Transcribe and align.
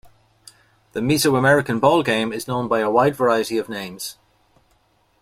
The 0.93 0.99
Mesoamerican 0.99 1.79
ballgame 1.79 2.33
is 2.33 2.47
known 2.47 2.67
by 2.67 2.79
a 2.79 2.89
wide 2.89 3.15
variety 3.15 3.59
of 3.59 3.69
names. 3.69 4.17